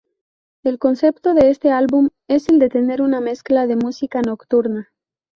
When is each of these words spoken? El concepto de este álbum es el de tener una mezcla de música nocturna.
El 0.63 0.79
concepto 0.79 1.35
de 1.35 1.51
este 1.51 1.69
álbum 1.71 2.09
es 2.27 2.49
el 2.49 2.57
de 2.57 2.69
tener 2.69 3.03
una 3.03 3.21
mezcla 3.21 3.67
de 3.67 3.75
música 3.75 4.23
nocturna. 4.23 4.91